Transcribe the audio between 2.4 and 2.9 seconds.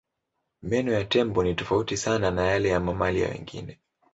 yale ya